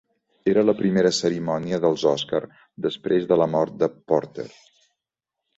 Era 0.53 0.61
la 0.69 0.73
primera 0.79 1.11
cerimònia 1.17 1.79
dels 1.83 2.07
Oscars 2.13 2.55
després 2.87 3.31
de 3.33 3.39
la 3.43 3.49
mort 3.55 3.79
de 3.85 3.91
Porter. 4.13 4.51